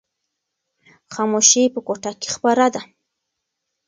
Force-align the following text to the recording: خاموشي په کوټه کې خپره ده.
خاموشي 1.13 1.63
په 1.73 1.79
کوټه 1.87 2.11
کې 2.21 2.27
خپره 2.35 2.65
ده. 2.73 2.81